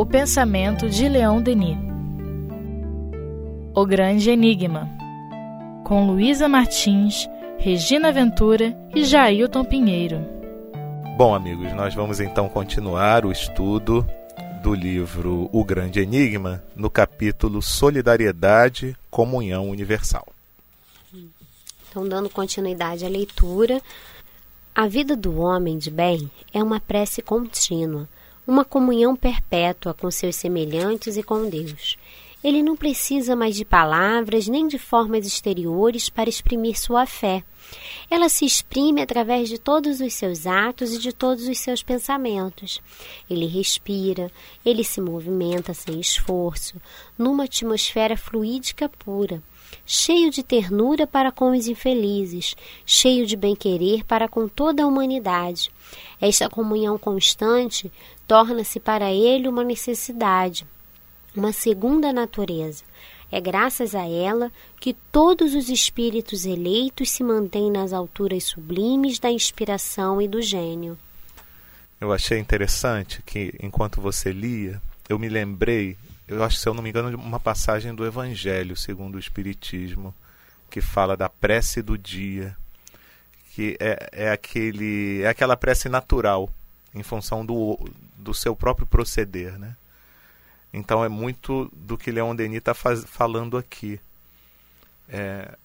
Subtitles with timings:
[0.00, 1.76] O pensamento de Leão Denis.
[3.74, 4.88] O Grande Enigma.
[5.84, 10.26] Com Luísa Martins, Regina Ventura e Jailton Pinheiro.
[11.18, 14.06] Bom, amigos, nós vamos então continuar o estudo
[14.62, 20.26] do livro O Grande Enigma no capítulo Solidariedade, Comunhão Universal.
[21.90, 23.82] Então, dando continuidade à leitura,
[24.74, 28.08] a vida do homem de bem é uma prece contínua
[28.50, 31.96] uma comunhão perpétua com seus semelhantes e com Deus.
[32.42, 37.44] Ele não precisa mais de palavras nem de formas exteriores para exprimir sua fé.
[38.10, 42.82] Ela se exprime através de todos os seus atos e de todos os seus pensamentos.
[43.28, 44.32] Ele respira,
[44.66, 46.74] ele se movimenta sem esforço,
[47.16, 49.40] numa atmosfera fluídica pura,
[49.86, 55.70] cheio de ternura para com os infelizes, cheio de bem-querer para com toda a humanidade.
[56.20, 57.90] Esta comunhão constante
[58.30, 60.64] torna-se para ele uma necessidade,
[61.34, 62.84] uma segunda natureza.
[63.28, 69.32] É graças a ela que todos os espíritos eleitos se mantêm nas alturas sublimes da
[69.32, 70.96] inspiração e do gênio.
[72.00, 75.96] Eu achei interessante que, enquanto você lia, eu me lembrei,
[76.28, 80.14] eu acho, se eu não me engano, de uma passagem do Evangelho segundo o Espiritismo,
[80.70, 82.56] que fala da prece do dia,
[83.56, 86.48] que é, é, aquele, é aquela prece natural,
[86.94, 87.78] em função do,
[88.20, 89.76] do seu próprio proceder, né?
[90.72, 94.00] Então é muito do que Leon Denis está falando aqui.
[95.08, 95.56] É,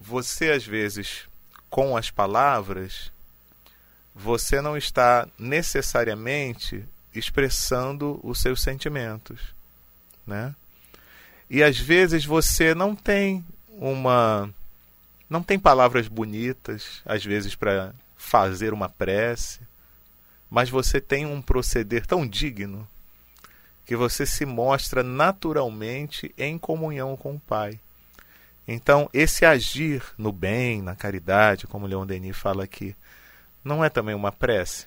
[0.00, 1.28] você às vezes,
[1.68, 3.12] com as palavras,
[4.14, 9.40] você não está necessariamente expressando os seus sentimentos,
[10.26, 10.54] né?
[11.50, 14.52] E às vezes você não tem uma
[15.28, 19.60] não tem palavras bonitas, às vezes para fazer uma prece,
[20.50, 22.88] mas você tem um proceder tão digno
[23.84, 27.80] que você se mostra naturalmente em comunhão com o Pai.
[28.66, 32.94] Então, esse agir no bem, na caridade, como Leon Denis fala aqui,
[33.64, 34.86] não é também uma prece?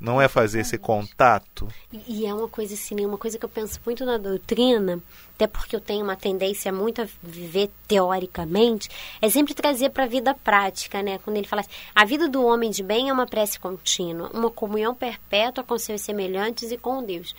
[0.00, 1.68] Não é fazer esse contato.
[1.92, 3.06] E, é uma coisa assim, né?
[3.06, 4.98] uma coisa que eu penso muito na doutrina,
[5.34, 8.88] até porque eu tenho uma tendência muito a viver teoricamente,
[9.20, 11.18] é sempre trazer para a vida prática, né?
[11.18, 14.50] Quando ele fala assim, a vida do homem de bem é uma prece contínua, uma
[14.50, 17.34] comunhão perpétua com seus semelhantes e com Deus.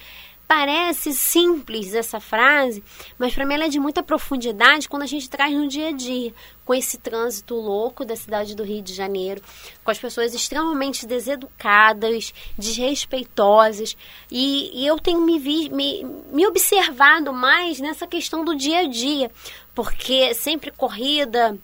[0.54, 2.84] Parece simples essa frase,
[3.18, 5.92] mas para mim ela é de muita profundidade quando a gente traz no dia a
[5.94, 6.34] dia,
[6.66, 9.42] com esse trânsito louco da cidade do Rio de Janeiro,
[9.82, 13.96] com as pessoas extremamente deseducadas, desrespeitosas,
[14.30, 18.88] e, e eu tenho me, vi, me, me observado mais nessa questão do dia a
[18.90, 19.32] dia,
[19.74, 21.58] porque sempre corrida,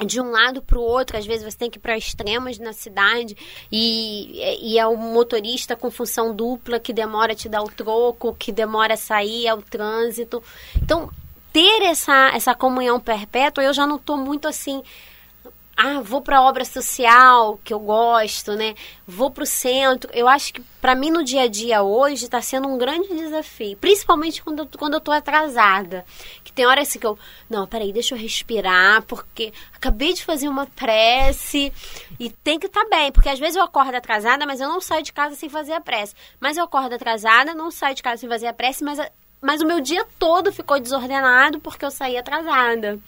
[0.00, 2.72] de um lado para o outro, às vezes você tem que ir para extremos na
[2.72, 3.36] cidade
[3.70, 8.34] e, e é o motorista com função dupla que demora a te dar o troco,
[8.34, 10.42] que demora a sair, é o trânsito.
[10.76, 11.10] Então,
[11.52, 14.82] ter essa, essa comunhão perpétua, eu já não estou muito assim
[15.76, 18.74] ah, vou para a obra social, que eu gosto, né?
[19.06, 20.10] Vou para o centro.
[20.12, 23.76] Eu acho que para mim no dia a dia hoje está sendo um grande desafio,
[23.78, 26.04] principalmente quando eu, quando eu tô atrasada.
[26.44, 27.18] Que tem horas assim que eu,
[27.48, 31.72] não, peraí, deixa eu respirar, porque acabei de fazer uma prece
[32.20, 34.80] e tem que estar tá bem, porque às vezes eu acordo atrasada, mas eu não
[34.80, 36.14] saio de casa sem fazer a prece.
[36.38, 38.98] Mas eu acordo atrasada, não saio de casa sem fazer a prece, mas,
[39.40, 43.00] mas o meu dia todo ficou desordenado porque eu saí atrasada.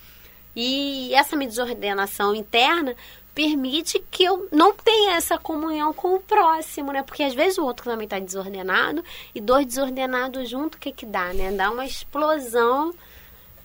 [0.55, 2.95] E essa minha desordenação interna
[3.35, 7.03] permite que eu não tenha essa comunhão com o próximo, né?
[7.03, 9.05] Porque às vezes o outro também está desordenado
[9.35, 11.51] e dois desordenados junto, o que que dá, né?
[11.51, 12.95] Dá uma explosão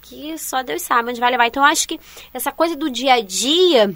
[0.01, 1.47] que só Deus sabe onde vai levar.
[1.47, 1.99] Então eu acho que
[2.33, 3.95] essa coisa do dia a dia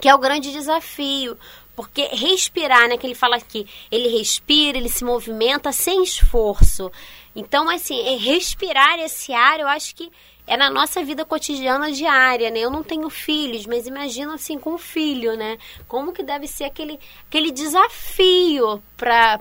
[0.00, 1.36] que é o grande desafio,
[1.74, 6.90] porque respirar, né, que ele fala aqui, ele respira, ele se movimenta sem esforço.
[7.34, 10.10] Então, assim, é respirar esse ar, eu acho que
[10.48, 12.60] é na nossa vida cotidiana diária, né?
[12.60, 15.58] Eu não tenho filhos, mas imagina assim com um filho, né?
[15.86, 16.98] Como que deve ser aquele,
[17.28, 19.40] aquele desafio para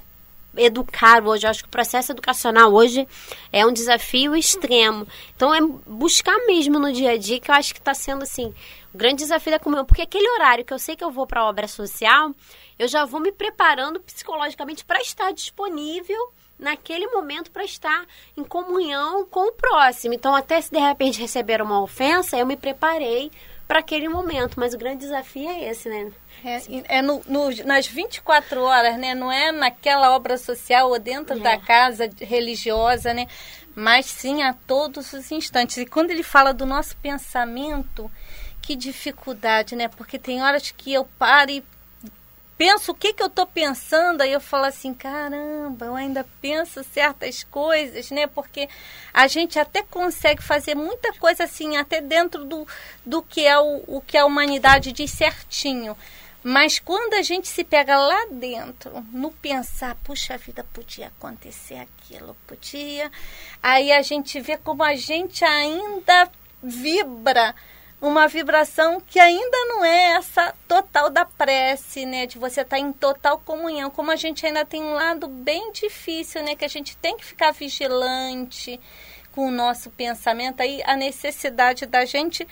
[0.58, 1.46] educar hoje.
[1.46, 3.08] Eu acho que o processo educacional hoje
[3.54, 5.08] é um desafio extremo.
[5.36, 8.54] Então é buscar mesmo no dia a dia que eu acho que está sendo assim
[8.94, 11.42] o grande desafio da comunhão, porque aquele horário que eu sei que eu vou para
[11.42, 12.32] a obra social,
[12.80, 18.06] eu já vou me preparando psicologicamente para estar disponível naquele momento para estar
[18.36, 20.14] em comunhão com o próximo.
[20.14, 23.32] Então, até se de repente receber uma ofensa, eu me preparei
[23.68, 24.60] para aquele momento.
[24.60, 26.12] Mas o grande desafio é esse, né?
[26.44, 29.14] É, é no, no, nas 24 horas, né?
[29.14, 31.40] Não é naquela obra social ou dentro é.
[31.40, 33.28] da casa religiosa, né?
[33.76, 35.78] Mas sim a todos os instantes.
[35.78, 38.10] E quando ele fala do nosso pensamento,
[38.62, 39.88] que dificuldade, né?
[39.88, 41.64] Porque tem horas que eu paro e
[42.58, 46.84] penso o que, que eu estou pensando, aí eu falo assim, caramba, eu ainda penso
[46.84, 48.26] certas coisas, né?
[48.28, 48.68] Porque
[49.14, 52.68] a gente até consegue fazer muita coisa assim, até dentro do,
[53.06, 55.96] do que é o, o que a humanidade diz certinho.
[56.44, 62.38] Mas quando a gente se pega lá dentro, no pensar, puxa vida, podia acontecer aquilo,
[62.48, 63.12] podia.
[63.62, 66.30] Aí a gente vê como a gente ainda
[66.64, 67.54] vibra
[68.00, 72.28] uma vibração que ainda não é essa total da prece, né?
[72.28, 73.90] De você estar tá em total comunhão.
[73.90, 76.56] Como a gente ainda tem um lado bem difícil, né?
[76.56, 78.80] Que a gente tem que ficar vigilante
[79.32, 80.62] com o nosso pensamento.
[80.62, 82.48] Aí a necessidade da gente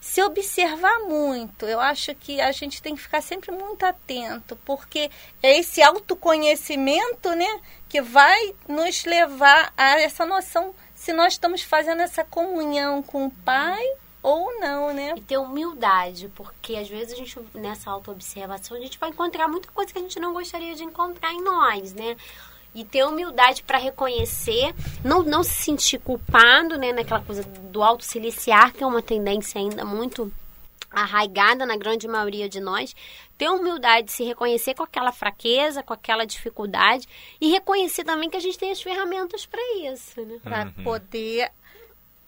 [0.00, 1.66] se observar muito.
[1.66, 5.10] Eu acho que a gente tem que ficar sempre muito atento, porque
[5.42, 7.60] é esse autoconhecimento, né?
[7.88, 13.30] Que vai nos levar a essa noção se nós estamos fazendo essa comunhão com o
[13.30, 13.84] Pai
[14.22, 15.14] ou não, né?
[15.16, 19.70] E ter humildade, porque às vezes a gente, nessa autoobservação, a gente vai encontrar muita
[19.72, 22.16] coisa que a gente não gostaria de encontrar em nós, né?
[22.74, 24.72] E ter humildade para reconhecer,
[25.04, 26.92] não, não se sentir culpado, né?
[26.92, 30.32] Naquela coisa do auto-siliciar, que é uma tendência ainda muito
[30.90, 32.94] arraigada na grande maioria de nós,
[33.38, 37.08] ter humildade de se reconhecer com aquela fraqueza, com aquela dificuldade
[37.40, 40.38] e reconhecer também que a gente tem as ferramentas para isso, né?
[40.42, 40.84] Para uhum.
[40.84, 41.50] poder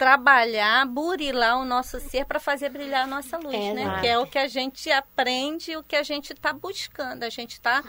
[0.02, 3.82] trabalhar, burilar o nosso ser para fazer brilhar a nossa luz, é, né?
[3.82, 4.00] Exato.
[4.00, 7.22] Que é o que a gente aprende, o que a gente está buscando.
[7.22, 7.84] A gente está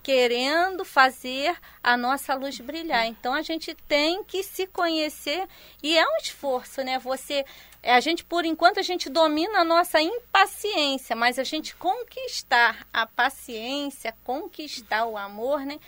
[0.00, 3.04] querendo fazer a nossa luz brilhar.
[3.06, 5.44] Então a gente tem que se conhecer
[5.82, 7.00] e é um esforço, né?
[7.00, 7.44] Você
[7.82, 13.06] a gente por enquanto a gente domina a nossa impaciência, mas a gente conquistar a
[13.06, 15.80] paciência, conquistar o amor, né?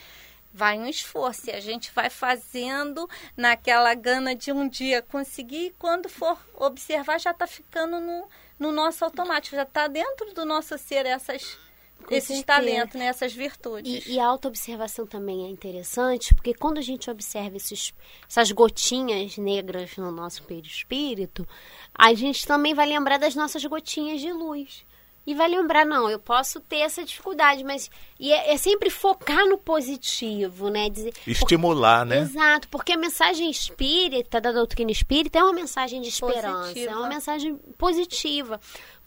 [0.58, 5.74] Vai um esforço e a gente vai fazendo naquela gana de um dia conseguir e
[5.78, 8.28] quando for observar já está ficando no,
[8.58, 11.56] no nosso automático, já está dentro do nosso ser essas
[12.04, 12.44] com esses certeza.
[12.44, 14.06] talentos, né, essas virtudes.
[14.06, 17.94] E, e a autoobservação também é interessante, porque quando a gente observa esses,
[18.28, 21.46] essas gotinhas negras no nosso perispírito,
[21.94, 24.86] a gente também vai lembrar das nossas gotinhas de luz
[25.28, 29.46] e vai lembrar, não, eu posso ter essa dificuldade, mas e é, é sempre focar
[29.46, 30.88] no positivo, né?
[30.88, 32.22] Dizer, Estimular, porque, né?
[32.22, 36.92] Exato, porque a mensagem espírita, da doutrina espírita, é uma mensagem de esperança, positiva.
[36.92, 38.58] é uma mensagem positiva.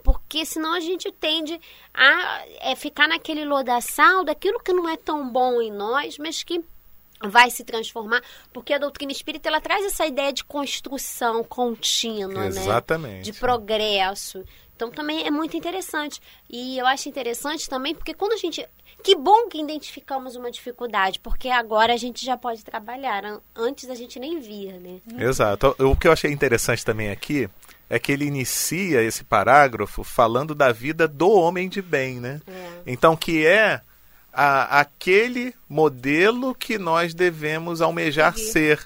[0.03, 1.59] Porque senão a gente tende
[1.91, 6.63] a é, ficar naquele lodaçal daquilo que não é tão bom em nós, mas que
[7.23, 8.21] vai se transformar,
[8.53, 12.47] porque a doutrina espírita ela traz essa ideia de construção contínua, né?
[12.47, 13.15] Exatamente.
[13.15, 13.21] né?
[13.21, 14.43] De progresso.
[14.81, 16.19] Então também é muito interessante.
[16.49, 18.67] E eu acho interessante também porque quando a gente.
[19.03, 23.23] Que bom que identificamos uma dificuldade, porque agora a gente já pode trabalhar.
[23.55, 24.99] Antes a gente nem via, né?
[25.19, 25.75] Exato.
[25.77, 27.47] O que eu achei interessante também aqui
[27.87, 32.41] é que ele inicia esse parágrafo falando da vida do homem de bem, né?
[32.47, 32.69] É.
[32.87, 33.81] Então, que é
[34.33, 38.79] a, aquele modelo que nós devemos almejar ser.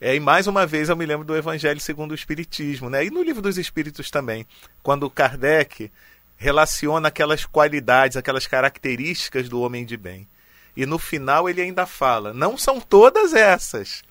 [0.00, 3.04] É, e mais uma vez eu me lembro do Evangelho segundo o Espiritismo, né?
[3.06, 4.46] E no livro dos Espíritos também,
[4.82, 5.90] quando Kardec
[6.36, 10.28] relaciona aquelas qualidades, aquelas características do homem de bem.
[10.76, 14.02] E no final ele ainda fala: não são todas essas,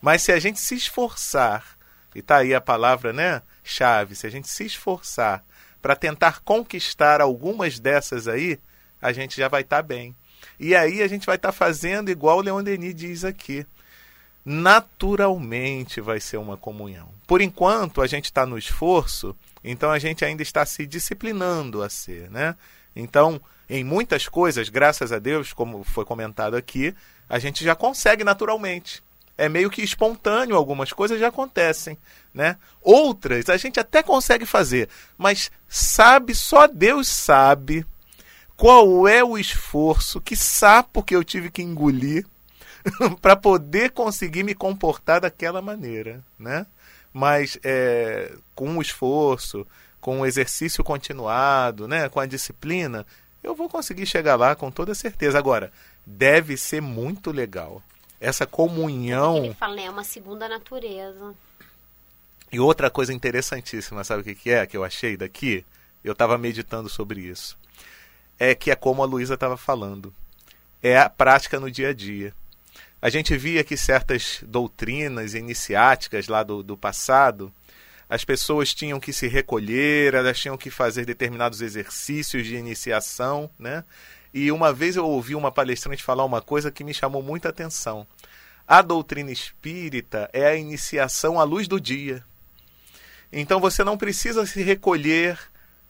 [0.00, 1.76] mas se a gente se esforçar,
[2.14, 3.42] e tá aí a palavra, né?
[3.62, 5.44] Chave, se a gente se esforçar
[5.82, 8.58] para tentar conquistar algumas dessas aí,
[9.00, 10.16] a gente já vai estar tá bem.
[10.58, 13.66] E aí a gente vai estar tá fazendo igual o Leon Denis diz aqui
[14.44, 17.08] naturalmente vai ser uma comunhão.
[17.26, 21.88] Por enquanto, a gente está no esforço, então a gente ainda está se disciplinando a
[21.88, 22.54] ser, né?
[22.94, 26.94] Então, em muitas coisas, graças a Deus, como foi comentado aqui,
[27.28, 29.02] a gente já consegue naturalmente.
[29.36, 31.98] É meio que espontâneo, algumas coisas já acontecem,
[32.32, 32.56] né?
[32.80, 37.84] Outras a gente até consegue fazer, mas sabe, só Deus sabe
[38.56, 42.24] qual é o esforço, que sapo que eu tive que engolir
[43.20, 46.66] para poder conseguir me comportar daquela maneira, né?
[47.12, 49.66] Mas é, com o esforço,
[50.00, 52.08] com o exercício continuado, né?
[52.08, 53.06] Com a disciplina,
[53.42, 55.38] eu vou conseguir chegar lá com toda certeza.
[55.38, 55.72] Agora,
[56.04, 57.82] deve ser muito legal
[58.20, 59.44] essa comunhão.
[59.44, 59.80] Ele fala?
[59.80, 61.34] É uma segunda natureza.
[62.50, 65.64] E outra coisa interessantíssima, sabe o que, que é que eu achei daqui?
[66.02, 67.58] Eu estava meditando sobre isso.
[68.38, 70.14] É que é como a Luísa estava falando.
[70.82, 72.34] É a prática no dia a dia.
[73.04, 77.52] A gente via que certas doutrinas iniciáticas lá do, do passado,
[78.08, 83.84] as pessoas tinham que se recolher, elas tinham que fazer determinados exercícios de iniciação, né?
[84.32, 88.06] E uma vez eu ouvi uma palestrante falar uma coisa que me chamou muita atenção.
[88.66, 92.24] A doutrina espírita é a iniciação à luz do dia.
[93.30, 95.38] Então você não precisa se recolher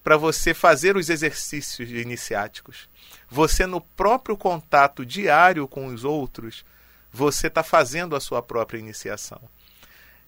[0.03, 2.89] para você fazer os exercícios iniciáticos.
[3.31, 6.65] você no próprio contato diário com os outros,
[7.15, 9.41] você está fazendo a sua própria iniciação.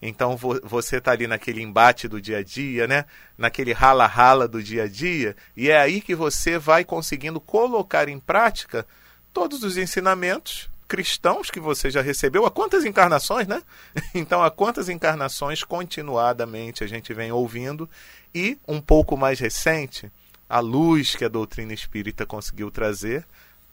[0.00, 3.06] Então você está ali naquele embate do dia a dia, né?
[3.36, 8.20] naquele rala-rala do dia a dia, e é aí que você vai conseguindo colocar em
[8.20, 8.86] prática
[9.32, 12.46] todos os ensinamentos cristãos que você já recebeu.
[12.46, 13.60] Há quantas encarnações, né?
[14.14, 17.90] Então, há quantas encarnações continuadamente a gente vem ouvindo,
[18.32, 20.12] e um pouco mais recente,
[20.48, 23.26] a luz que a doutrina espírita conseguiu trazer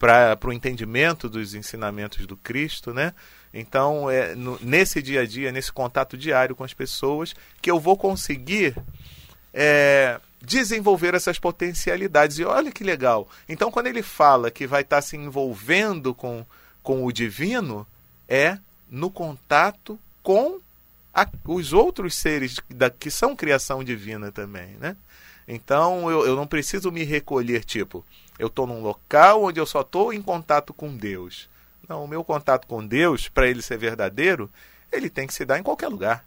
[0.04, 3.14] para o entendimento dos ensinamentos do Cristo, né?
[3.54, 7.80] Então, é no, nesse dia a dia, nesse contato diário com as pessoas, que eu
[7.80, 8.76] vou conseguir
[9.54, 12.38] é, desenvolver essas potencialidades.
[12.38, 13.30] E olha que legal.
[13.48, 16.46] Então, quando ele fala que vai estar tá se envolvendo com,
[16.82, 17.88] com o divino,
[18.28, 18.58] é
[18.92, 20.60] no contato com
[21.14, 24.98] a, os outros seres da, que são criação divina também, né?
[25.48, 28.06] Então, eu, eu não preciso me recolher, tipo,
[28.38, 31.50] eu estou num local onde eu só estou em contato com Deus.
[31.88, 34.50] Não, o meu contato com Deus, para ele ser verdadeiro,
[34.92, 36.26] ele tem que se dar em qualquer lugar.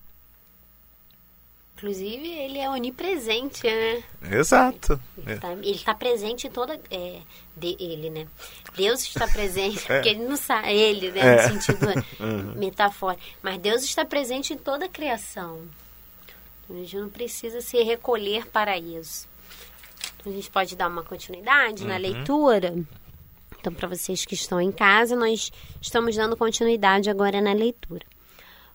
[1.77, 4.03] Inclusive, ele é onipresente, né?
[4.31, 4.99] Exato.
[5.27, 6.81] Ele está tá presente em toda.
[6.91, 7.21] É,
[7.55, 8.27] de, ele, né?
[8.75, 9.97] Deus está presente, é.
[9.97, 10.73] porque ele não sabe.
[10.73, 11.21] Ele, né?
[11.21, 11.49] É.
[11.49, 11.87] No sentido
[12.19, 12.55] uhum.
[12.55, 13.23] metafórico.
[13.43, 15.61] Mas Deus está presente em toda a criação.
[16.69, 19.29] A gente não precisa se recolher para isso.
[20.26, 21.88] A gente pode dar uma continuidade uhum.
[21.88, 22.75] na leitura.
[23.61, 28.04] Então, para vocês que estão em casa, nós estamos dando continuidade agora na leitura.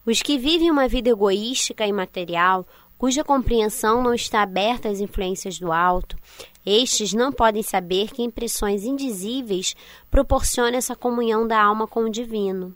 [0.05, 2.65] Os que vivem uma vida egoística e material,
[2.97, 6.15] cuja compreensão não está aberta às influências do alto,
[6.65, 9.75] estes não podem saber que impressões indizíveis
[10.09, 12.73] proporcionam essa comunhão da alma com o divino.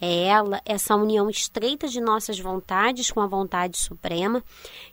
[0.00, 4.42] É ela, essa união estreita de nossas vontades com a vontade suprema,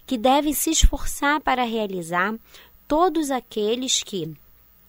[0.06, 2.34] que deve se esforçar para realizar
[2.94, 4.32] todos aqueles que,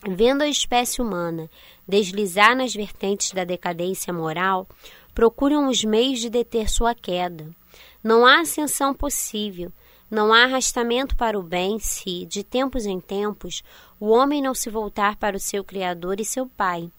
[0.07, 1.49] vendo a espécie humana
[1.89, 4.69] deslizar nas vertentes da decadência moral,
[5.15, 7.49] procuram os meios de deter sua queda.
[8.03, 9.73] Não há ascensão possível,
[10.11, 13.63] não há arrastamento para o bem se, de tempos em tempos,
[13.99, 16.91] o homem não se voltar para o seu Criador e seu Pai,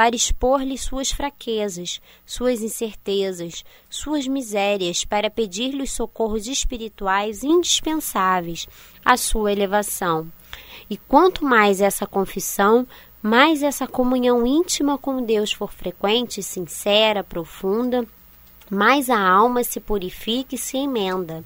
[0.00, 8.66] para expor-lhe suas fraquezas, suas incertezas, suas misérias, para pedir-lhe os socorros espirituais indispensáveis
[9.04, 10.32] à sua elevação.
[10.88, 12.88] E quanto mais essa confissão,
[13.22, 18.02] mais essa comunhão íntima com Deus for frequente, sincera, profunda,
[18.70, 21.44] mais a alma se purifica e se emenda.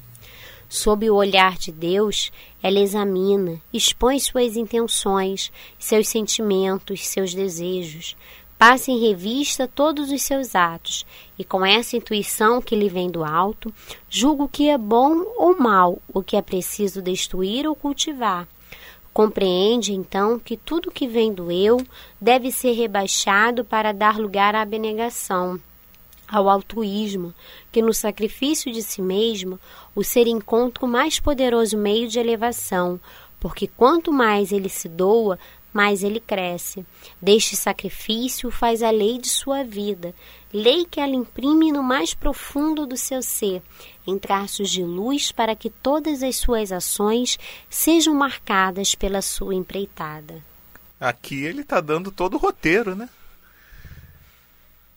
[0.67, 2.31] Sob o olhar de Deus,
[2.63, 8.15] ela examina, expõe suas intenções, seus sentimentos, seus desejos,
[8.57, 11.05] passa em revista todos os seus atos
[11.37, 13.73] e, com essa intuição que lhe vem do alto,
[14.09, 18.47] julga o que é bom ou mal, o que é preciso destruir ou cultivar.
[19.13, 21.77] Compreende, então, que tudo que vem do eu
[22.19, 25.59] deve ser rebaixado para dar lugar à abnegação,
[26.27, 27.33] ao altruísmo,
[27.71, 29.59] que no sacrifício de si mesmo
[29.95, 32.99] o ser encontra o mais poderoso meio de elevação,
[33.39, 35.37] porque quanto mais ele se doa,
[35.75, 36.85] mais ele cresce.
[37.21, 40.15] Deste sacrifício faz a lei de sua vida,
[40.53, 43.61] lei que ela imprime no mais profundo do seu ser,
[44.07, 47.37] em traços de luz para que todas as suas ações
[47.69, 50.41] sejam marcadas pela sua empreitada.
[50.97, 53.09] Aqui ele está dando todo o roteiro, né?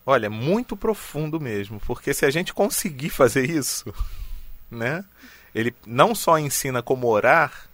[0.05, 3.93] Olha, muito profundo mesmo, porque se a gente conseguir fazer isso,
[4.71, 5.03] né?
[5.53, 7.68] Ele não só ensina como orar,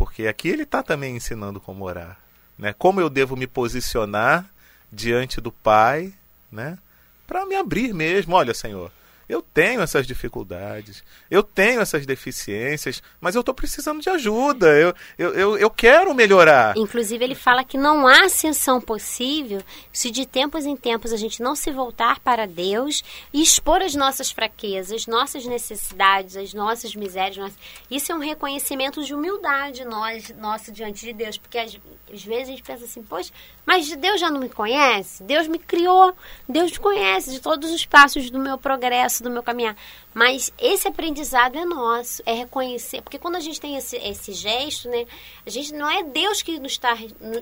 [0.00, 2.18] porque aqui ele está também ensinando como orar,
[2.56, 2.72] né?
[2.72, 4.50] Como eu devo me posicionar
[4.90, 6.14] diante do Pai,
[6.50, 6.78] né?
[7.26, 8.90] Para me abrir mesmo, olha, Senhor,
[9.30, 14.94] eu tenho essas dificuldades, eu tenho essas deficiências, mas eu estou precisando de ajuda, eu,
[15.16, 16.76] eu, eu, eu, quero melhorar.
[16.76, 21.40] Inclusive, ele fala que não há ascensão possível se de tempos em tempos a gente
[21.42, 27.52] não se voltar para Deus e expor as nossas fraquezas, nossas necessidades, as nossas misérias.
[27.88, 31.78] Isso é um reconhecimento de humildade nós, nosso diante de Deus, porque às,
[32.12, 33.32] às vezes a gente pensa assim, poxa,
[33.64, 35.22] mas Deus já não me conhece?
[35.22, 36.14] Deus me criou,
[36.48, 39.76] Deus me conhece de todos os passos do meu progresso do meu caminhar.
[40.12, 43.02] Mas esse aprendizado é nosso, é reconhecer.
[43.02, 45.06] Porque quando a gente tem esse, esse gesto, né,
[45.46, 46.96] a gente não é Deus que nos está,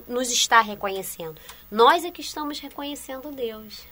[0.07, 1.35] nos está reconhecendo.
[1.71, 3.87] Nós é que estamos reconhecendo Deus.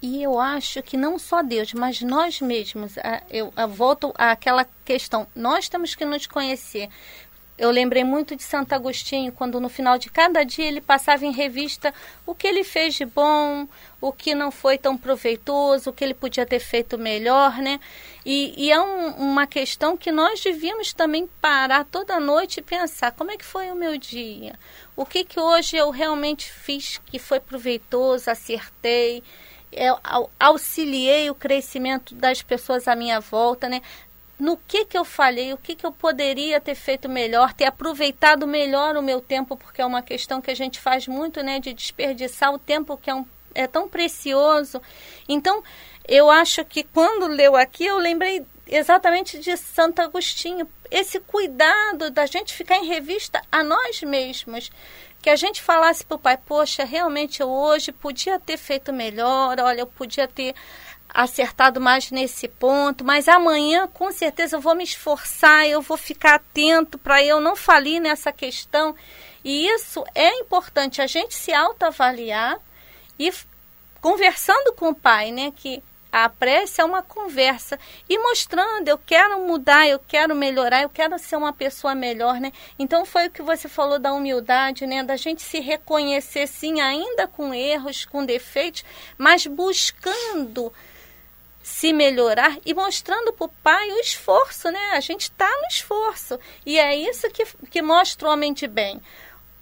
[0.00, 2.94] E eu acho que não só Deus, mas nós mesmos,
[3.30, 6.88] eu, volto àquela questão, nós temos que nos conhecer.
[7.58, 11.32] Eu lembrei muito de Santo Agostinho, quando no final de cada dia ele passava em
[11.32, 11.92] revista
[12.26, 13.66] o que ele fez de bom,
[14.00, 17.80] o que não foi tão proveitoso, o que ele podia ter feito melhor, né?
[18.24, 23.12] E, e é um, uma questão que nós devíamos também parar toda noite e pensar
[23.12, 24.58] como é que foi o meu dia,
[24.94, 29.22] o que que hoje eu realmente fiz que foi proveitoso, acertei,
[29.72, 29.98] eu
[30.40, 33.82] auxiliei o crescimento das pessoas à minha volta, né?
[34.38, 38.46] No que, que eu falhei, o que, que eu poderia ter feito melhor, ter aproveitado
[38.46, 41.72] melhor o meu tempo, porque é uma questão que a gente faz muito, né, de
[41.72, 43.24] desperdiçar o tempo que é, um,
[43.54, 44.80] é tão precioso.
[45.26, 45.62] Então,
[46.06, 52.26] eu acho que quando leu aqui, eu lembrei exatamente de Santo Agostinho, esse cuidado da
[52.26, 54.70] gente ficar em revista a nós mesmos.
[55.22, 59.58] Que a gente falasse para o pai, poxa, realmente eu hoje podia ter feito melhor,
[59.58, 60.54] olha, eu podia ter
[61.16, 66.34] acertado mais nesse ponto, mas amanhã com certeza eu vou me esforçar, eu vou ficar
[66.34, 68.94] atento para eu não falir nessa questão.
[69.42, 72.58] E isso é importante a gente se autoavaliar
[73.18, 73.32] e
[73.98, 75.82] conversando com o pai, né, que
[76.12, 81.18] a prece é uma conversa e mostrando, eu quero mudar, eu quero melhorar, eu quero
[81.18, 82.52] ser uma pessoa melhor, né?
[82.78, 85.02] Então foi o que você falou da humildade, né?
[85.02, 88.82] Da gente se reconhecer sim, ainda com erros, com defeitos,
[89.18, 90.72] mas buscando
[91.66, 94.90] se melhorar e mostrando para o pai o esforço, né?
[94.92, 96.38] A gente está no esforço.
[96.64, 99.02] E é isso que, que mostra o homem de bem.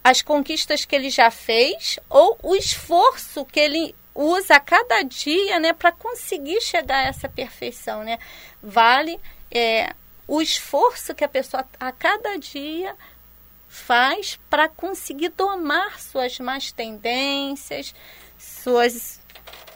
[0.04, 5.58] As conquistas que ele já fez ou o esforço que ele usa a cada dia,
[5.58, 8.18] né, para conseguir chegar a essa perfeição, né?
[8.62, 9.18] Vale
[9.50, 9.94] é,
[10.28, 12.94] o esforço que a pessoa a cada dia
[13.66, 17.94] faz para conseguir domar suas más tendências,
[18.38, 19.23] suas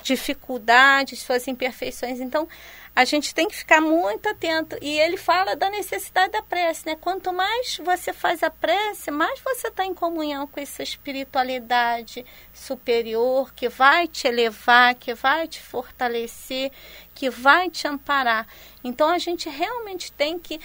[0.08, 2.18] dificuldades, suas imperfeições.
[2.18, 2.48] Então,
[2.96, 4.76] a gente tem que ficar muito atento.
[4.80, 6.96] E ele fala da necessidade da prece, né?
[6.96, 13.52] Quanto mais você faz a prece, mais você está em comunhão com essa espiritualidade superior
[13.54, 16.72] que vai te elevar, que vai te fortalecer,
[17.14, 18.46] que vai te amparar.
[18.82, 20.58] Então, a gente realmente tem que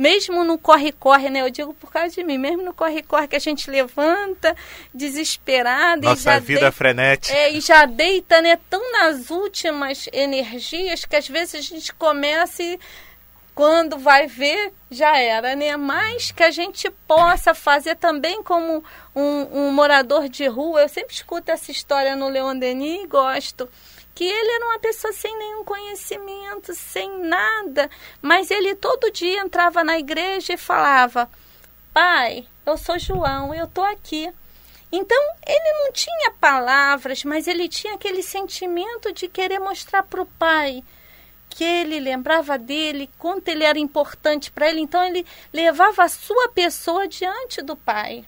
[0.00, 1.42] mesmo no corre-corre, né?
[1.42, 4.56] Eu digo por causa de mim, mesmo no corre-corre que a gente levanta
[4.94, 7.36] desesperada Nossa e já vida deita, frenética.
[7.36, 12.62] É, e já deita, né, tão nas últimas energias que às vezes a gente começa
[12.62, 12.80] e
[13.54, 15.76] quando vai ver já era, né?
[15.76, 18.82] Mas que a gente possa fazer também como
[19.14, 20.80] um, um morador de rua.
[20.80, 23.68] Eu sempre escuto essa história no Leon Denis e gosto
[24.20, 27.88] que ele era uma pessoa sem nenhum conhecimento, sem nada,
[28.20, 31.26] mas ele todo dia entrava na igreja e falava:
[31.90, 34.30] Pai, eu sou João, eu estou aqui.
[34.92, 40.26] Então, ele não tinha palavras, mas ele tinha aquele sentimento de querer mostrar para o
[40.26, 40.84] pai
[41.48, 44.80] que ele lembrava dele, quanto ele era importante para ele.
[44.80, 48.26] Então, ele levava a sua pessoa diante do pai.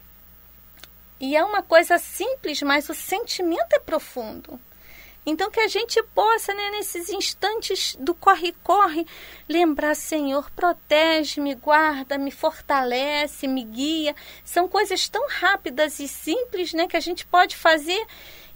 [1.21, 4.59] E é uma coisa simples, mas o sentimento é profundo.
[5.25, 9.07] Então, que a gente possa, né, nesses instantes do corre-corre,
[9.49, 14.17] lembrar: Senhor, protege-me, guarda-me, fortalece, me guia.
[14.45, 18.05] São coisas tão rápidas e simples né, que a gente pode fazer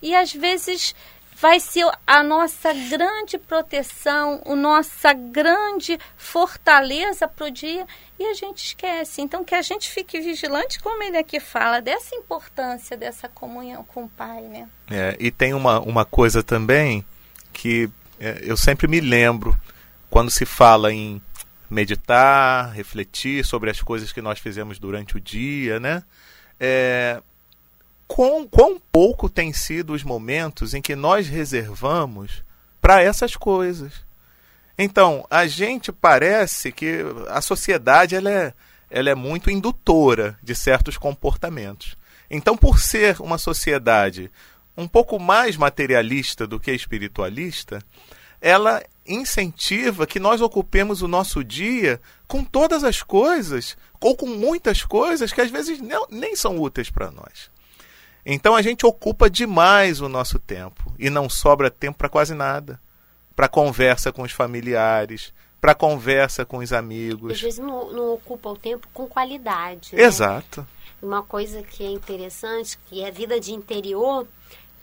[0.02, 0.94] e às vezes
[1.38, 7.87] vai ser a nossa grande proteção, a nossa grande fortaleza para o dia
[8.18, 9.20] e a gente esquece.
[9.20, 14.05] Então, que a gente fique vigilante, como ele aqui fala, dessa importância dessa comunhão com
[14.05, 14.66] o Pai, né?
[14.90, 17.05] É, e tem uma, uma coisa também
[17.53, 19.55] que é, eu sempre me lembro
[20.09, 21.20] quando se fala em
[21.68, 26.03] meditar, refletir sobre as coisas que nós fizemos durante o dia, né?
[26.59, 27.20] É,
[28.07, 32.45] quão, quão pouco tem sido os momentos em que nós reservamos
[32.81, 33.92] para essas coisas.
[34.79, 38.55] Então, a gente parece que a sociedade ela é,
[38.90, 41.97] ela é muito indutora de certos comportamentos.
[42.31, 44.31] Então, por ser uma sociedade
[44.77, 47.83] um pouco mais materialista do que espiritualista,
[48.40, 54.85] ela incentiva que nós ocupemos o nosso dia com todas as coisas, ou com muitas
[54.85, 57.51] coisas que às vezes nem são úteis para nós.
[58.29, 62.81] Então a gente ocupa demais o nosso tempo e não sobra tempo para quase nada.
[63.37, 67.33] Para conversa com os familiares, para conversa com os amigos.
[67.33, 69.95] Às vezes não, não ocupa o tempo com qualidade.
[69.95, 70.03] Né?
[70.03, 70.67] Exato.
[71.01, 74.27] Uma coisa que é interessante, que é a vida de interior,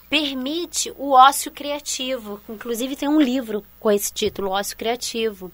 [0.09, 2.39] permite o ócio criativo.
[2.47, 5.51] Inclusive tem um livro com esse título, Ócio Criativo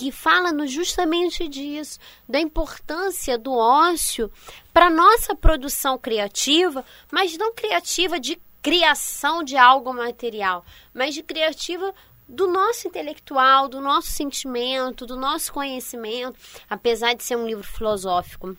[0.00, 4.32] que fala no justamente disso, da importância do ócio
[4.72, 6.82] para nossa produção criativa,
[7.12, 11.94] mas não criativa de criação de algo material, mas de criativa
[12.26, 18.56] do nosso intelectual, do nosso sentimento, do nosso conhecimento, apesar de ser um livro filosófico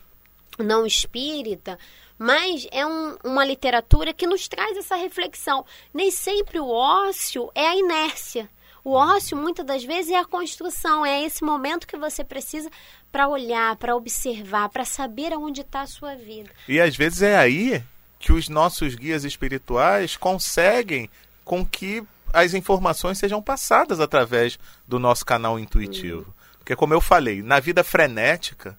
[0.58, 1.76] não espírita,
[2.16, 5.66] mas é um, uma literatura que nos traz essa reflexão.
[5.92, 8.48] Nem sempre o ócio é a inércia.
[8.84, 12.68] O ócio, muitas das vezes, é a construção, é esse momento que você precisa
[13.12, 16.50] para olhar, para observar, para saber aonde está a sua vida.
[16.66, 17.82] E às vezes é aí
[18.18, 21.08] que os nossos guias espirituais conseguem
[21.44, 26.22] com que as informações sejam passadas através do nosso canal intuitivo.
[26.22, 26.42] Uhum.
[26.58, 28.78] Porque, como eu falei, na vida frenética,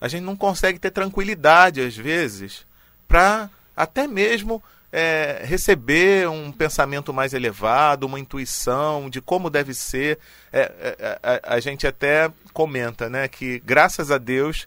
[0.00, 2.66] a gente não consegue ter tranquilidade, às vezes,
[3.06, 10.18] para até mesmo é, receber um pensamento mais elevado, uma intuição de como deve ser.
[10.52, 14.66] É, é, é a, a, gente até comenta né, que, graças a Deus,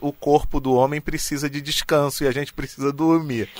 [0.00, 3.50] o, corpo do homem precisa de descanso e a gente precisa dormir.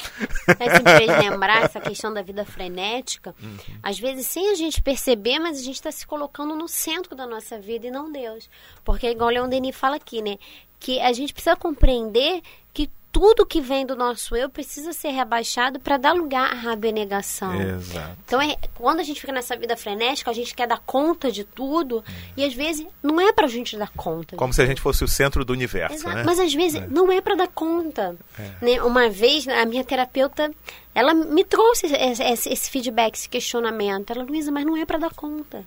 [0.47, 3.57] Mas me fez lembrar essa questão da vida frenética, uhum.
[3.83, 7.27] às vezes sem a gente perceber, mas a gente está se colocando no centro da
[7.27, 8.49] nossa vida e não Deus.
[8.85, 10.39] Porque, igual o Leon Denis fala aqui, né?
[10.79, 15.81] Que a gente precisa compreender que tudo que vem do nosso eu precisa ser rebaixado
[15.81, 17.59] para dar lugar à abnegação.
[17.59, 18.15] Exato.
[18.27, 21.43] Então, é, quando a gente fica nessa vida frenética, a gente quer dar conta de
[21.43, 22.13] tudo hum.
[22.37, 24.37] e às vezes não é para a gente dar conta.
[24.37, 26.15] Como se a gente fosse o centro do universo, Exato.
[26.15, 26.25] né?
[26.27, 26.87] Mas às vezes é.
[26.89, 28.15] não é para dar conta.
[28.39, 28.51] É.
[28.61, 28.83] Né?
[28.83, 30.51] Uma vez, a minha terapeuta,
[30.95, 34.11] ela me trouxe esse, esse, esse feedback, esse questionamento.
[34.11, 35.65] Ela, Luísa, mas não é para dar conta.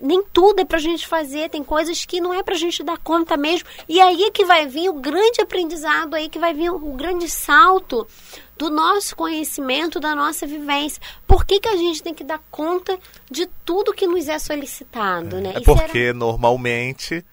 [0.00, 3.36] Nem tudo é pra gente fazer, tem coisas que não é pra gente dar conta
[3.36, 3.68] mesmo.
[3.88, 7.28] E aí é que vai vir o grande aprendizado, aí que vai vir o grande
[7.28, 8.06] salto
[8.56, 11.02] do nosso conhecimento, da nossa vivência.
[11.26, 12.96] Por que, que a gente tem que dar conta
[13.28, 15.54] de tudo que nos é solicitado, né?
[15.56, 17.24] É porque normalmente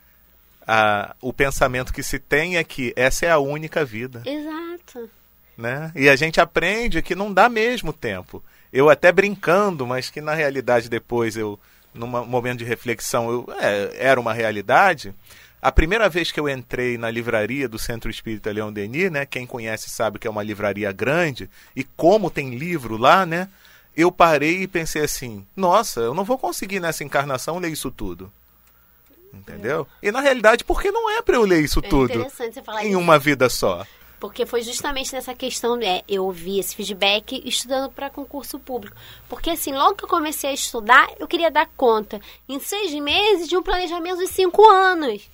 [0.65, 4.23] a, o pensamento que se tem é que essa é a única vida.
[4.25, 5.09] Exato.
[5.57, 5.91] Né?
[5.95, 8.43] E a gente aprende que não dá mesmo tempo.
[8.71, 11.59] Eu até brincando, mas que na realidade depois eu
[11.93, 15.13] num momento de reflexão, eu, é, era uma realidade.
[15.61, 19.45] A primeira vez que eu entrei na livraria do Centro Espírita Leão Denis, né, quem
[19.45, 23.49] conhece sabe que é uma livraria grande, e como tem livro lá, né,
[23.95, 28.31] eu parei e pensei assim: nossa, eu não vou conseguir nessa encarnação ler isso tudo.
[29.33, 29.87] Entendeu?
[30.01, 30.07] É.
[30.07, 32.25] E na realidade, porque não é para eu ler isso é tudo
[32.81, 32.99] em isso.
[32.99, 33.85] uma vida só.
[34.19, 38.95] Porque foi justamente nessa questão, né, eu ouvi esse feedback estudando para concurso público.
[39.29, 43.47] Porque assim, logo que eu comecei a estudar, eu queria dar conta, em seis meses,
[43.47, 45.29] de um planejamento de cinco anos.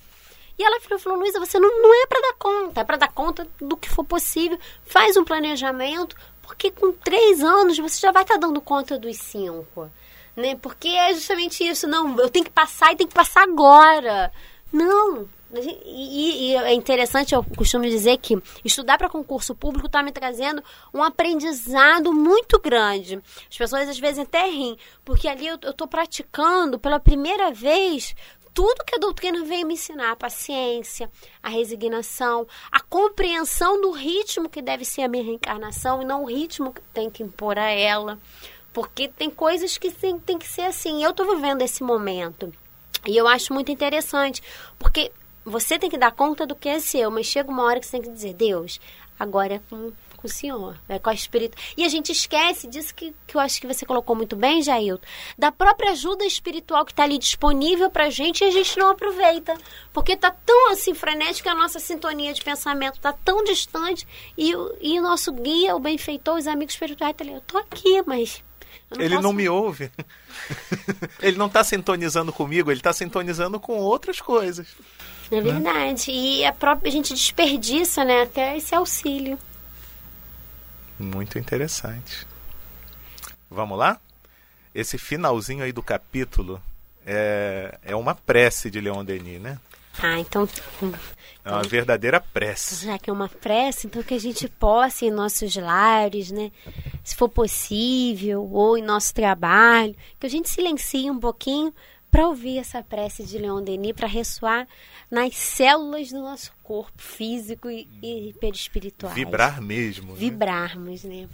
[0.58, 3.12] E ela falou, falou Luísa, você não, não é para dar conta, é para dar
[3.12, 4.58] conta do que for possível.
[4.84, 9.16] Faz um planejamento, porque com três anos você já vai estar tá dando conta dos
[9.18, 9.90] cinco.
[10.34, 10.54] Né?
[10.56, 14.32] Porque é justamente isso, não, eu tenho que passar e tenho que passar agora.
[14.72, 20.10] Não, e, e, é interessante, eu costumo dizer que estudar para concurso público está me
[20.10, 23.22] trazendo um aprendizado muito grande.
[23.48, 28.14] As pessoas às vezes até riem, porque ali eu estou praticando pela primeira vez
[28.52, 31.10] tudo que a doutrina veio me ensinar: a paciência,
[31.42, 36.26] a resignação, a compreensão do ritmo que deve ser a minha reencarnação e não o
[36.26, 38.18] ritmo que tem que impor a ela.
[38.72, 41.02] Porque tem coisas que tem, tem que ser assim.
[41.02, 42.52] Eu estou vivendo esse momento.
[43.06, 44.42] E eu acho muito interessante,
[44.78, 45.12] porque
[45.44, 47.92] você tem que dar conta do que é seu, mas chega uma hora que você
[47.92, 48.80] tem que dizer, Deus,
[49.16, 51.56] agora é com, com o Senhor, é com o Espírito.
[51.76, 55.06] E a gente esquece disso que, que eu acho que você colocou muito bem, Jailton,
[55.38, 58.90] da própria ajuda espiritual que está ali disponível para a gente e a gente não
[58.90, 59.56] aproveita.
[59.92, 64.04] Porque está tão assim frenética a nossa sintonia de pensamento, está tão distante
[64.36, 68.02] e, e o nosso guia, o benfeitor, os amigos espirituais, tá ali, eu estou aqui,
[68.04, 68.42] mas
[68.90, 69.22] não ele posso...
[69.22, 69.90] não me ouve.
[71.20, 74.66] ele não está sintonizando comigo, ele está sintonizando com outras coisas.
[75.30, 76.12] É verdade.
[76.12, 76.18] Né?
[76.18, 79.38] E a própria a gente desperdiça, né, até esse auxílio.
[80.98, 82.26] Muito interessante.
[83.50, 84.00] Vamos lá?
[84.74, 86.62] Esse finalzinho aí do capítulo
[87.04, 89.58] é, é uma prece de Leon Denis, né?
[90.02, 90.48] Ah, então.
[91.44, 92.84] É uma verdadeira prece.
[92.84, 96.50] Já que é uma prece, então que a gente possa em nossos lares, né?
[97.04, 101.72] Se for possível, ou em nosso trabalho, que a gente silencie um pouquinho
[102.10, 104.66] para ouvir essa prece de Leon Denis, para ressoar
[105.10, 109.12] nas células do nosso corpo físico e, e perispiritual.
[109.14, 110.12] Vibrar mesmo.
[110.12, 110.18] Né?
[110.18, 111.28] Vibrarmos, né?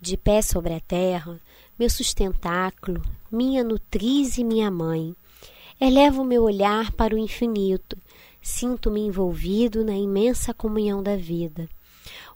[0.00, 1.40] De pé sobre a terra,
[1.78, 5.14] meu sustentáculo, minha nutriz e minha mãe.
[5.86, 7.98] Elevo meu olhar para o infinito,
[8.40, 11.68] sinto-me envolvido na imensa comunhão da vida.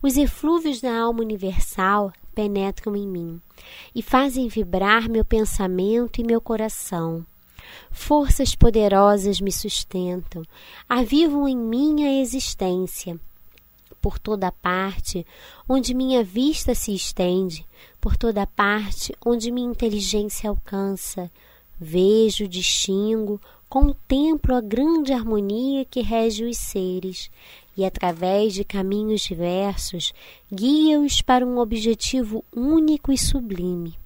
[0.03, 3.41] Os eflúvios da alma universal penetram em mim
[3.95, 7.25] e fazem vibrar meu pensamento e meu coração.
[7.91, 10.43] Forças poderosas me sustentam,
[10.87, 13.19] avivam em mim a existência.
[13.99, 15.27] por toda parte,
[15.67, 17.67] onde minha vista se estende,
[17.99, 21.31] por toda parte, onde minha inteligência alcança.
[21.81, 27.31] Vejo, distingo, contemplo a grande harmonia que rege os seres
[27.77, 30.13] e, através de caminhos diversos,
[30.53, 33.97] guia-os para um objetivo único e sublime.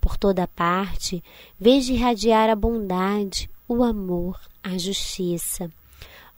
[0.00, 1.22] Por toda parte,
[1.58, 5.70] vejo irradiar a bondade, o amor, a justiça.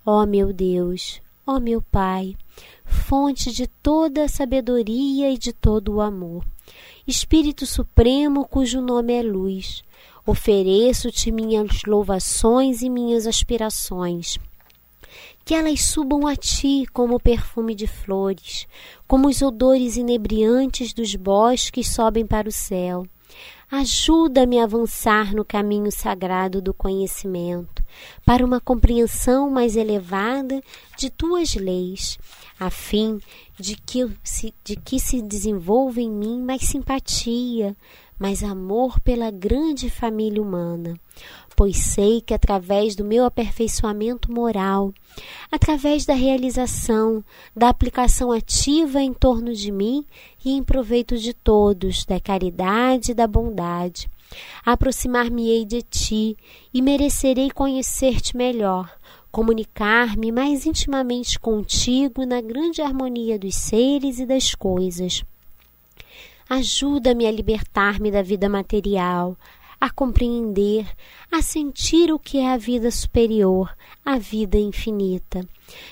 [0.07, 2.37] Ó oh, meu Deus, ó oh, meu Pai,
[2.85, 6.45] fonte de toda a sabedoria e de todo o amor,
[7.07, 9.83] Espírito Supremo cujo nome é luz,
[10.27, 14.39] ofereço-te minhas louvações e minhas aspirações.
[15.45, 18.67] Que elas subam a ti como perfume de flores,
[19.07, 23.07] como os odores inebriantes dos bosques sobem para o céu.
[23.71, 27.83] Ajuda-me a avançar no caminho sagrado do conhecimento,
[28.25, 30.63] para uma compreensão mais elevada
[30.97, 32.19] de tuas leis,
[32.59, 33.19] a fim
[33.59, 37.77] de que, se, de que se desenvolva em mim mais simpatia,
[38.19, 40.95] mais amor pela grande família humana,
[41.57, 44.93] pois sei que através do meu aperfeiçoamento moral,
[45.51, 47.25] através da realização,
[47.55, 50.05] da aplicação ativa em torno de mim
[50.45, 54.09] e em proveito de todos, da caridade e da bondade,
[54.65, 56.37] aproximar-me-ei de ti
[56.73, 58.91] e merecerei conhecer-te melhor,
[59.31, 65.25] comunicar-me mais intimamente contigo na grande harmonia dos seres e das coisas
[66.49, 69.37] Ajuda-me a libertar-me da vida material,
[69.81, 70.87] a compreender,
[71.31, 75.47] a sentir o que é a vida superior, a vida infinita.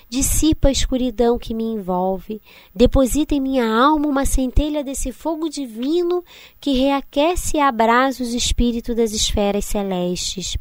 [0.09, 2.41] Dissipa a escuridão que me envolve,
[2.75, 6.23] deposita em minha alma uma centelha desse fogo divino
[6.61, 10.57] que reaquece e abrasa os espíritos das esferas celestes.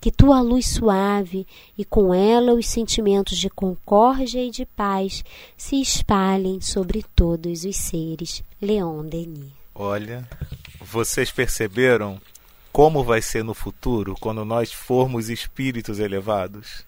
[0.00, 5.24] Que tua luz suave e com ela os sentimentos de concórdia e de paz
[5.56, 8.42] se espalhem sobre todos os seres.
[8.60, 9.52] Leon Denis.
[9.74, 10.26] Olha,
[10.80, 12.18] vocês perceberam
[12.76, 16.84] como vai ser no futuro quando nós formos espíritos elevados?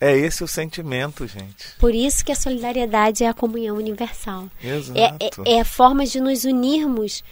[0.00, 1.74] É esse o sentimento, gente.
[1.80, 4.48] Por isso que a solidariedade é a comunhão universal.
[4.62, 4.96] Exato.
[4.96, 7.24] É, é, é a forma de nos unirmos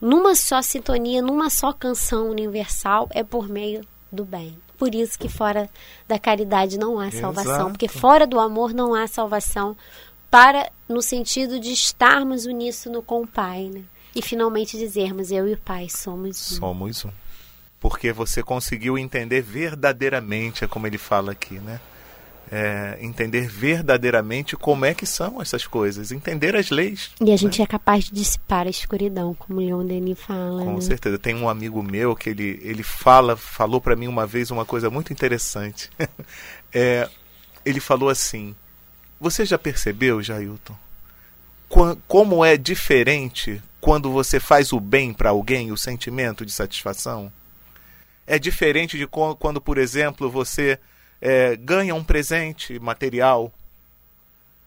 [0.00, 4.56] numa só sintonia, numa só canção universal, é por meio do bem.
[4.78, 5.68] Por isso que fora
[6.08, 7.70] da caridade não há salvação, Exato.
[7.72, 9.76] porque fora do amor não há salvação,
[10.30, 13.84] para no sentido de estarmos uníssono com o Pai, né?
[14.16, 16.56] E finalmente dizermos eu e o Pai somos um.
[16.56, 17.10] Somos um
[17.78, 21.80] porque você conseguiu entender verdadeiramente, é como ele fala aqui, né?
[22.50, 27.10] É, entender verdadeiramente como é que são essas coisas, entender as leis.
[27.20, 27.64] E a gente né?
[27.64, 30.64] é capaz de dissipar a escuridão, como o Leon Denis fala.
[30.64, 30.80] Com né?
[30.80, 31.18] certeza.
[31.18, 34.88] Tem um amigo meu que ele, ele fala, falou para mim uma vez uma coisa
[34.90, 35.90] muito interessante.
[36.72, 37.08] é,
[37.64, 38.54] ele falou assim:
[39.20, 40.76] Você já percebeu, Jailton,
[41.68, 47.32] como é diferente quando você faz o bem para alguém, o sentimento de satisfação?
[48.26, 50.78] é diferente de quando, por exemplo, você
[51.20, 53.52] é, ganha um presente material.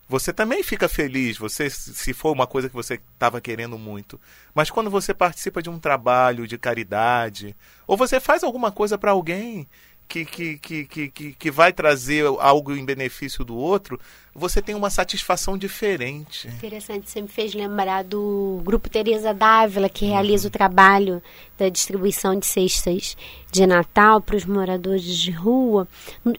[0.07, 4.19] Você também fica feliz, você se for uma coisa que você estava querendo muito.
[4.55, 9.11] Mas quando você participa de um trabalho de caridade, ou você faz alguma coisa para
[9.11, 9.67] alguém
[10.09, 13.99] que, que, que, que, que vai trazer algo em benefício do outro,
[14.33, 16.47] você tem uma satisfação diferente.
[16.47, 21.21] Interessante, você me fez lembrar do Grupo Teresa Dávila, que realiza o trabalho
[21.57, 23.15] da distribuição de cestas
[23.51, 25.87] de Natal para os moradores de rua,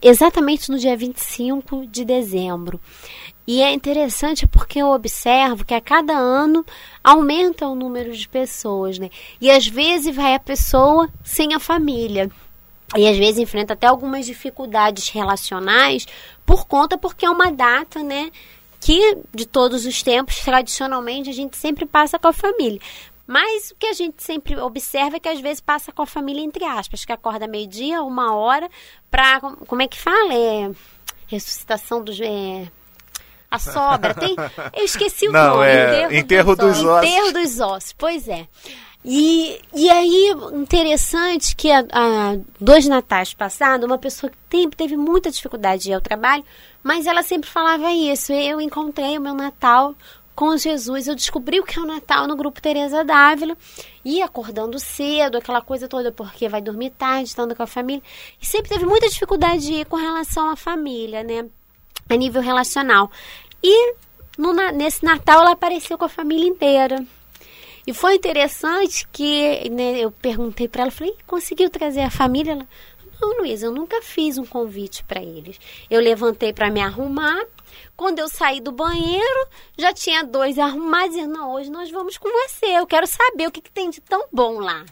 [0.03, 2.81] exatamente no dia 25 de dezembro.
[3.47, 6.65] E é interessante porque eu observo que a cada ano
[7.03, 9.11] aumenta o número de pessoas, né?
[9.41, 12.31] E às vezes vai a pessoa sem a família
[12.97, 16.07] e às vezes enfrenta até algumas dificuldades relacionais
[16.45, 18.31] por conta porque é uma data, né,
[18.81, 22.81] que de todos os tempos tradicionalmente a gente sempre passa com a família.
[23.27, 26.43] Mas o que a gente sempre observa é que às vezes passa com a família
[26.43, 28.69] entre aspas, que acorda meio-dia, uma hora,
[29.09, 30.35] para como é que fala?
[30.35, 30.71] É
[31.29, 32.69] ressuscitação dos é,
[33.49, 34.35] a sobra, tem?
[34.75, 35.67] Eu esqueci o Não, nome.
[35.67, 37.09] É enterro, enterro dos, dos ossos.
[37.09, 38.49] Enterro dos ossos, pois é.
[39.03, 45.31] E, e aí, interessante que há, dois natais passados, uma pessoa que tem, teve muita
[45.31, 46.45] dificuldade de ir ao trabalho,
[46.83, 48.33] mas ela sempre falava isso.
[48.33, 49.95] Eu encontrei o meu Natal
[50.35, 51.07] com Jesus.
[51.07, 53.57] Eu descobri o que é o Natal no grupo Teresa Dávila.
[54.05, 58.03] E acordando cedo, aquela coisa toda, porque vai dormir tarde, estando com a família.
[58.41, 61.47] E sempre teve muita dificuldade de ir com relação à família, né?
[62.09, 63.11] A nível relacional.
[63.63, 63.95] E
[64.37, 67.05] no, nesse Natal ela apareceu com a família inteira.
[67.91, 72.53] E foi interessante que né, eu perguntei para ela, falei, conseguiu trazer a família?
[72.53, 72.69] Ela,
[73.21, 75.59] não, Luísa, eu nunca fiz um convite para eles.
[75.91, 77.43] Eu levantei para me arrumar,
[77.97, 82.29] Quando eu saí do banheiro, já tinha dois arrumados e não, hoje nós vamos com
[82.29, 82.67] você.
[82.67, 84.85] Eu quero saber o que, que tem de tão bom lá.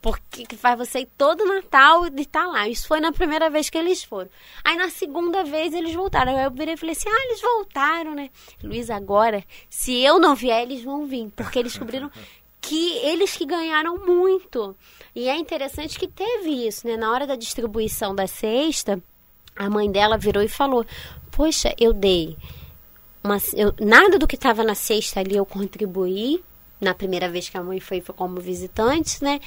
[0.00, 2.68] Porque que faz você ir todo Natal e estar tá lá.
[2.68, 4.30] Isso foi na primeira vez que eles foram.
[4.64, 6.36] Aí na segunda vez eles voltaram.
[6.36, 8.30] Aí eu virei e falei assim: ah, eles voltaram, né?
[8.62, 11.30] Luiz, agora, se eu não vier, eles vão vir.
[11.36, 12.10] Porque eles descobriram
[12.62, 14.74] que eles que ganharam muito.
[15.14, 16.96] E é interessante que teve isso, né?
[16.96, 19.02] Na hora da distribuição da cesta,
[19.54, 20.86] a mãe dela virou e falou:
[21.30, 22.38] Poxa, eu dei.
[23.22, 26.42] Uma, eu, nada do que estava na cesta ali eu contribuí.
[26.80, 29.38] Na primeira vez que a mãe foi, foi como visitante, né?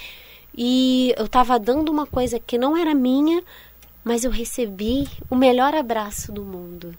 [0.56, 3.44] E eu estava dando uma coisa que não era minha,
[4.04, 6.96] mas eu recebi o melhor abraço do mundo.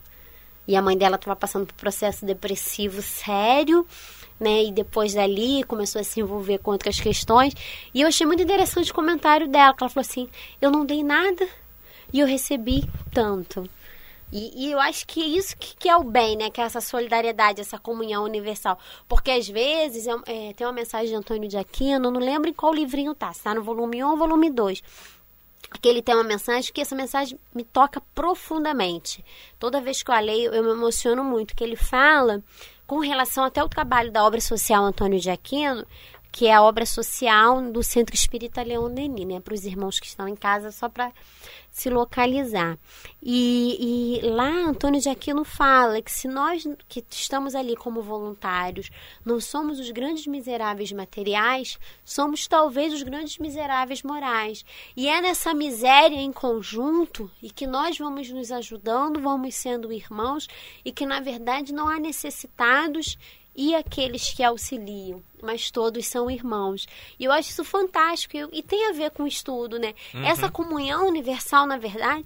[0.66, 3.86] E a mãe dela estava passando por um processo depressivo sério,
[4.40, 4.64] né?
[4.64, 7.54] E depois dali começou a se envolver com outras questões.
[7.92, 10.28] E eu achei muito interessante o comentário dela, que ela falou assim:
[10.60, 11.46] "Eu não dei nada
[12.12, 13.68] e eu recebi tanto".
[14.32, 16.50] E, e, eu acho que é isso que, que, é o bem, né?
[16.50, 18.78] Que é essa solidariedade, essa comunhão universal.
[19.08, 22.52] Porque às vezes é, é, tem uma mensagem de Antônio de Aquino, não lembro em
[22.52, 24.82] qual livrinho tá, se tá no volume 1 ou volume 2.
[25.80, 29.24] Que ele tem uma mensagem que essa mensagem me toca profundamente.
[29.58, 31.54] Toda vez que eu a leio, eu me emociono muito.
[31.54, 32.42] Que ele fala
[32.87, 35.87] com relação até ao trabalho da obra social Antônio de Aquino,
[36.35, 39.38] que é a obra social do Centro Espírita Leão Denis, né?
[39.38, 41.12] Para os irmãos que estão em casa, só para
[41.70, 42.77] se localizar.
[43.23, 48.90] E, e, lá Antônio de Aquino fala que se nós que estamos ali como voluntários
[49.25, 54.64] não somos os grandes miseráveis materiais, somos talvez os grandes miseráveis morais.
[54.97, 60.49] E é nessa miséria em conjunto e que nós vamos nos ajudando, vamos sendo irmãos
[60.85, 63.16] e que na verdade não há necessitados
[63.56, 66.86] e aqueles que auxiliam, mas todos são irmãos.
[67.18, 69.94] E eu acho isso fantástico e tem a ver com o estudo, né?
[70.12, 70.24] Uhum.
[70.24, 72.24] Essa comunhão universal, na verdade,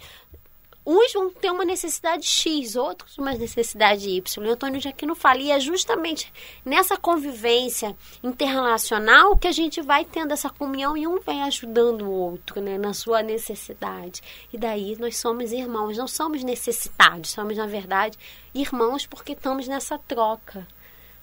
[0.90, 4.46] uns vão ter uma necessidade X, outros uma necessidade Y.
[4.46, 5.38] O Antônio já aqui não fala.
[5.40, 6.32] E é justamente
[6.64, 12.10] nessa convivência interrelacional que a gente vai tendo essa comunhão e um vai ajudando o
[12.10, 14.22] outro, né, na sua necessidade.
[14.50, 18.16] E daí nós somos irmãos, não somos necessitados, somos, na verdade,
[18.54, 20.66] irmãos porque estamos nessa troca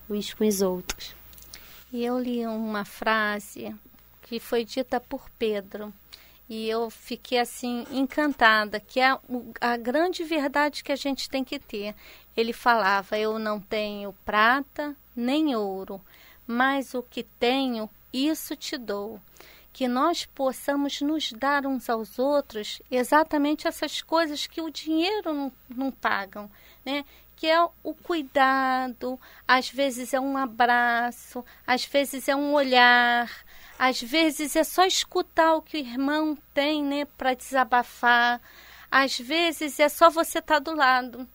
[0.10, 1.16] uns com os outros.
[1.92, 3.74] E eu li uma frase
[4.22, 5.94] que foi dita por Pedro
[6.48, 9.18] e eu fiquei assim encantada, que é
[9.60, 11.96] a grande verdade que a gente tem que ter.
[12.38, 16.00] Ele falava: Eu não tenho prata nem ouro,
[16.46, 19.20] mas o que tenho, isso te dou.
[19.74, 25.52] Que nós possamos nos dar uns aos outros exatamente essas coisas que o dinheiro não,
[25.68, 26.50] não pagam,
[26.86, 27.04] né?
[27.36, 33.30] Que é o cuidado, às vezes é um abraço, às vezes é um olhar,
[33.78, 38.42] às vezes é só escutar o que o irmão tem, né, para desabafar.
[38.90, 41.28] Às vezes é só você estar tá do lado.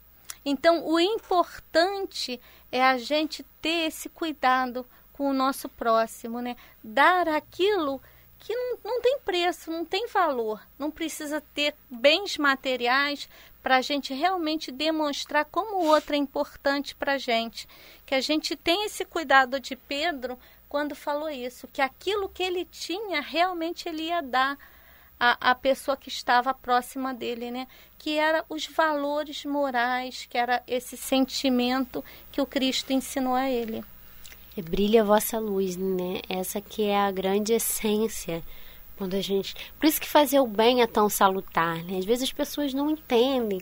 [0.44, 2.40] Então, o importante
[2.72, 6.56] é a gente ter esse cuidado com o nosso próximo, né?
[6.82, 8.00] Dar aquilo
[8.40, 10.60] que não, não tem preço, não tem valor.
[10.78, 13.28] Não precisa ter bens materiais
[13.62, 17.68] para a gente realmente demonstrar como o outro é importante para a gente.
[18.04, 22.64] Que a gente tem esse cuidado de Pedro quando falou isso, que aquilo que ele
[22.64, 24.56] tinha, realmente ele ia dar
[25.18, 27.66] à, à pessoa que estava próxima dele, né?
[27.98, 33.84] Que era os valores morais, que era esse sentimento que o Cristo ensinou a ele.
[34.56, 36.20] Brilha a vossa luz, né?
[36.28, 38.42] Essa que é a grande essência
[39.00, 39.54] quando a gente.
[39.78, 41.96] Por isso que fazer o bem é tão salutar, né?
[41.96, 43.58] Às vezes as pessoas não entendem.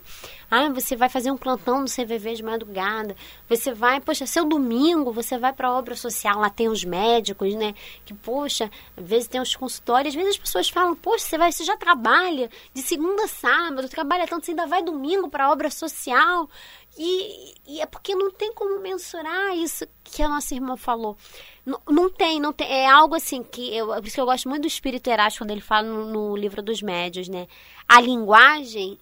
[0.50, 3.14] Ah, você vai fazer um plantão no CVV de madrugada.
[3.48, 7.54] Você vai, poxa, seu domingo, você vai para a obra social, lá tem os médicos,
[7.54, 7.72] né?
[8.04, 10.12] Que, poxa, às vezes tem os consultórios.
[10.12, 13.88] Às vezes as pessoas falam, poxa, você, vai, você já trabalha de segunda a sábado,
[13.88, 16.50] trabalha tanto, você ainda vai domingo para a obra social.
[17.00, 21.16] E, e, é porque não tem como mensurar isso que a nossa irmã falou.
[21.64, 22.66] Não, não tem, não tem.
[22.66, 25.52] É algo assim que eu, por isso que eu gosto muito do espírito Erástico quando
[25.52, 27.46] ele fala no, no, livro dos médios, né?
[27.88, 28.98] A linguagem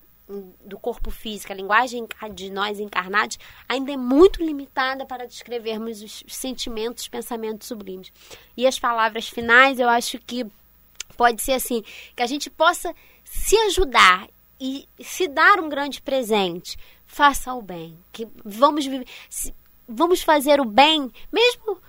[0.63, 6.25] do corpo físico, a linguagem de nós encarnados, ainda é muito limitada para descrevermos os
[6.29, 8.13] sentimentos, os pensamentos sublimes.
[8.57, 10.45] E as palavras finais, eu acho que
[11.17, 11.83] pode ser assim,
[12.15, 14.29] que a gente possa se ajudar
[14.61, 17.99] e se dar um grande presente, faça o bem.
[18.13, 19.07] Que vamos viver,
[19.89, 21.81] vamos fazer o bem, mesmo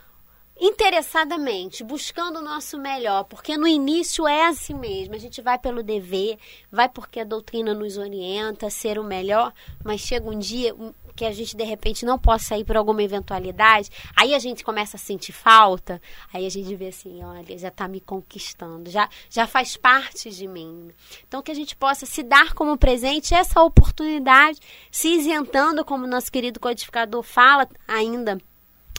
[0.60, 5.84] interessadamente, buscando o nosso melhor, porque no início é assim mesmo, a gente vai pelo
[5.84, 6.38] dever,
[6.72, 9.54] vai porque a doutrina nos orienta a ser o melhor,
[9.84, 10.76] mas chega um dia
[11.18, 14.98] porque a gente de repente não possa ir por alguma eventualidade, aí a gente começa
[14.98, 16.00] a sentir falta,
[16.32, 20.48] aí a gente vê assim, olha, já está me conquistando, já, já faz parte de
[20.48, 20.92] mim.
[21.28, 24.60] Então que a gente possa se dar como presente essa oportunidade,
[24.92, 28.38] se isentando, como nosso querido codificador fala ainda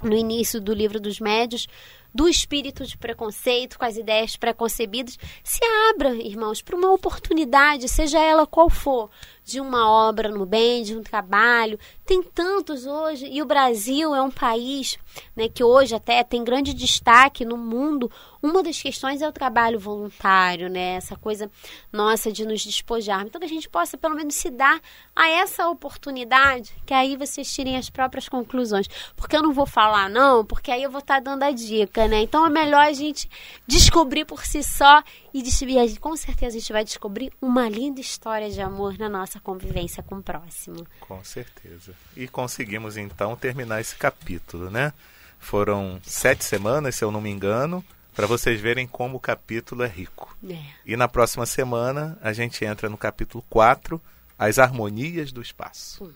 [0.02, 1.68] no início do livro dos médios,
[2.12, 5.60] do espírito de preconceito, com as ideias preconcebidas, se
[5.90, 9.10] abra, irmãos, para uma oportunidade, seja ela qual for,
[9.49, 11.78] de uma obra no bem, de um trabalho.
[12.05, 14.99] Tem tantos hoje, e o Brasil é um país
[15.34, 18.11] né, que hoje até tem grande destaque no mundo.
[18.42, 20.96] Uma das questões é o trabalho voluntário, né?
[20.96, 21.51] Essa coisa
[21.90, 23.24] nossa de nos despojar.
[23.24, 24.80] Então que a gente possa pelo menos se dar
[25.16, 28.86] a essa oportunidade, que aí vocês tirem as próprias conclusões.
[29.16, 32.20] Porque eu não vou falar não, porque aí eu vou estar dando a dica, né?
[32.20, 33.28] Então é melhor a gente
[33.66, 38.50] descobrir por si só e, e com certeza a gente vai descobrir uma linda história
[38.50, 40.86] de amor na nossa convivência com o próximo.
[41.00, 41.94] Com certeza.
[42.16, 44.92] E conseguimos então terminar esse capítulo, né?
[45.38, 49.86] Foram sete semanas, se eu não me engano, para vocês verem como o capítulo é
[49.86, 50.36] rico.
[50.48, 50.58] É.
[50.84, 54.00] E na próxima semana a gente entra no capítulo 4,
[54.36, 56.12] As Harmonias do Espaço.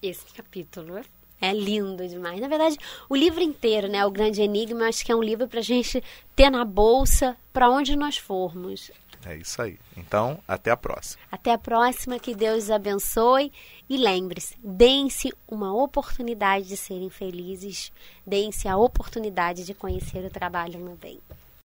[0.00, 1.04] Esse capítulo é
[1.42, 2.40] é lindo demais.
[2.40, 2.78] Na verdade,
[3.08, 6.02] o livro inteiro, né, O Grande Enigma, acho que é um livro para a gente
[6.36, 8.92] ter na bolsa para onde nós formos.
[9.24, 9.78] É isso aí.
[9.96, 11.22] Então, até a próxima.
[11.30, 13.52] Até a próxima, que Deus abençoe.
[13.88, 17.92] E lembre-se, deem-se uma oportunidade de serem felizes,
[18.26, 21.20] deem-se a oportunidade de conhecer o trabalho no bem.